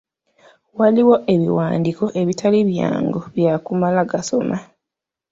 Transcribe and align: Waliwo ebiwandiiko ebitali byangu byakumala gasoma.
Waliwo 0.79 1.15
ebiwandiiko 1.33 2.05
ebitali 2.21 2.59
byangu 2.69 3.19
byakumala 3.35 4.01
gasoma. 4.11 4.57